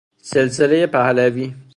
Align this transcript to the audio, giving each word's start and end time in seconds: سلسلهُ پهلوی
سلسلهُ 0.29 0.87
پهلوی 0.87 1.53